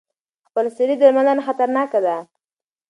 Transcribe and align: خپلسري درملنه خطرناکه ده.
خپلسري 0.47 0.95
درملنه 1.01 1.41
خطرناکه 1.47 1.99
ده. 2.05 2.15